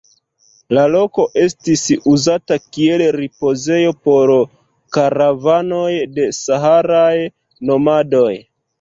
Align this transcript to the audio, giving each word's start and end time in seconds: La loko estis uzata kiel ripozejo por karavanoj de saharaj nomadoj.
La 0.77 0.85
loko 0.93 1.25
estis 1.41 1.83
uzata 2.13 2.57
kiel 2.79 3.05
ripozejo 3.17 3.93
por 4.09 4.35
karavanoj 4.99 5.95
de 6.19 6.29
saharaj 6.43 7.15
nomadoj. 7.73 8.29